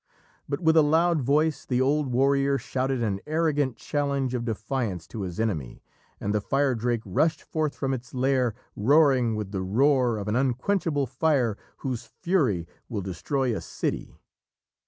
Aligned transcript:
But 0.49 0.61
with 0.61 0.75
a 0.75 0.81
loud 0.81 1.21
voice 1.21 1.63
the 1.63 1.79
old 1.79 2.07
warrior 2.07 2.57
shouted 2.57 3.03
an 3.03 3.19
arrogant 3.27 3.77
challenge 3.77 4.33
of 4.33 4.45
defiance 4.45 5.05
to 5.09 5.21
his 5.21 5.39
enemy, 5.39 5.83
and 6.19 6.33
the 6.33 6.41
Firedrake 6.41 7.03
rushed 7.05 7.43
forth 7.43 7.75
from 7.75 7.93
its 7.93 8.11
lair, 8.15 8.55
roaring 8.75 9.35
with 9.35 9.51
the 9.51 9.61
roar 9.61 10.17
of 10.17 10.27
an 10.27 10.35
unquenchable 10.35 11.05
fire 11.05 11.55
whose 11.85 12.05
fury 12.19 12.65
will 12.89 13.01
destroy 13.01 13.55
a 13.55 13.61
city. 13.61 14.17